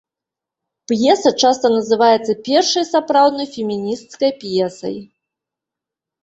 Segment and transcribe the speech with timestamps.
[0.91, 4.97] П'еса часта называецца першай сапраўднай фемінісцкай п'есай.